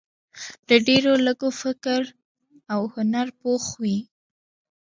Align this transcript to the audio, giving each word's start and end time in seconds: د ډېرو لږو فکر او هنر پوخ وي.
د 0.69 0.71
ډېرو 0.87 1.11
لږو 1.25 1.49
فکر 1.61 2.01
او 2.73 2.81
هنر 2.95 3.27
پوخ 3.41 3.63
وي. 3.81 3.97